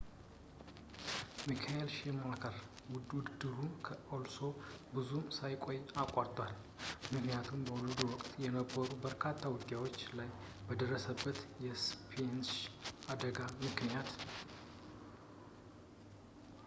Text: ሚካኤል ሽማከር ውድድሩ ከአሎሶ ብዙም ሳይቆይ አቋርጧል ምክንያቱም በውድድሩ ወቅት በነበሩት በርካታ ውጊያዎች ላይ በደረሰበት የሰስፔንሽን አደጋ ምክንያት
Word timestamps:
ሚካኤል 1.49 1.89
ሽማከር 1.95 2.55
ውድድሩ 2.93 3.57
ከአሎሶ 3.87 4.39
ብዙም 4.95 5.25
ሳይቆይ 5.37 5.77
አቋርጧል 6.03 6.53
ምክንያቱም 7.11 7.61
በውድድሩ 7.67 8.07
ወቅት 8.13 8.31
በነበሩት 8.39 8.95
በርካታ 9.05 9.41
ውጊያዎች 9.55 9.99
ላይ 10.19 10.31
በደረሰበት 10.69 11.41
የሰስፔንሽን 11.65 12.71
አደጋ 13.15 13.39
ምክንያት 13.67 14.09